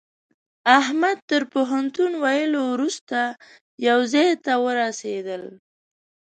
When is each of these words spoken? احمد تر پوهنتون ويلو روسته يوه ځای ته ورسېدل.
احمد 0.79 1.17
تر 1.29 1.41
پوهنتون 1.53 2.11
ويلو 2.23 2.63
روسته 2.81 3.21
يوه 3.87 4.05
ځای 4.13 4.29
ته 4.45 4.53
ورسېدل. 4.63 5.43